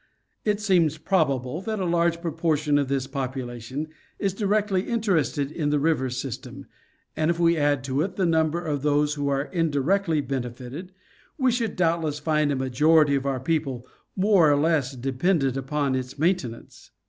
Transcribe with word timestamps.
It 0.43 0.59
seems 0.59 0.97
probable 0.97 1.61
that 1.61 1.79
a 1.79 1.85
large 1.85 2.21
proportion 2.23 2.79
of 2.79 2.87
this 2.87 3.05
population 3.05 3.87
is 4.17 4.33
directly 4.33 4.89
in 4.89 4.99
terested 4.99 5.51
in 5.51 5.69
the 5.69 5.77
river 5.79 6.09
system, 6.09 6.65
and 7.15 7.29
if 7.29 7.39
we 7.39 7.55
add 7.55 7.83
to 7.83 8.01
it 8.01 8.15
the 8.15 8.25
number 8.25 8.59
of 8.65 8.81
those 8.81 9.13
who 9.13 9.27
are 9.29 9.43
indirectly 9.43 10.19
benefited, 10.19 10.91
we 11.37 11.51
should 11.51 11.75
doubtless 11.75 12.17
find 12.17 12.51
a 12.51 12.55
majority 12.55 13.13
of 13.13 13.27
our 13.27 13.39
people 13.39 13.85
more 14.15 14.49
or 14.51 14.55
less 14.55 14.95
dependent 14.95 15.55
upon 15.55 15.93
its 15.93 16.17
maintenance. 16.17 16.89